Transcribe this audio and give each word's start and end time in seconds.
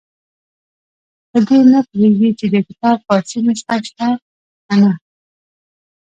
په 1.29 1.39
دې 1.47 1.59
نه 1.73 1.79
پوهېږي 1.87 2.31
چې 2.39 2.45
د 2.53 2.55
کتاب 2.67 2.97
فارسي 3.05 3.39
نسخه 3.47 3.75
شته 3.87 4.07
که 4.65 4.73
نه. 4.81 4.91